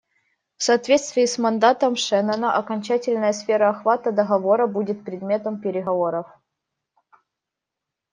[0.57, 6.25] В соответствии с мандатом Шеннона окончательная сфера охвата договора будет предметом переговоров.